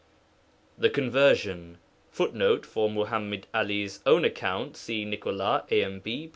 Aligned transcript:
The 0.79 0.89
conversion 0.89 1.77
[Footnote: 2.09 2.65
For 2.65 2.89
Muḥammad 2.89 3.43
'Ali's 3.53 3.99
own 4.03 4.25
account, 4.25 4.75
see 4.75 5.05
Nicolas, 5.05 5.61
AMB, 5.71 6.03
pp. 6.03 6.29